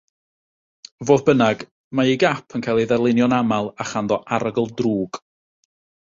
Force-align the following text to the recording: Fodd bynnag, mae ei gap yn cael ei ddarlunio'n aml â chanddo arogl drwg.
Fodd 1.09 1.23
bynnag, 1.25 1.59
mae 1.99 2.09
ei 2.13 2.17
gap 2.23 2.55
yn 2.59 2.63
cael 2.67 2.81
ei 2.83 2.87
ddarlunio'n 2.91 3.35
aml 3.41 3.69
â 3.85 3.87
chanddo 3.91 4.17
arogl 4.39 4.73
drwg. 4.81 5.21